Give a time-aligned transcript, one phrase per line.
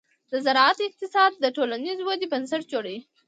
[0.31, 2.99] د زراعت اقتصاد د ټولنیزې ودې بنسټ جوړوي.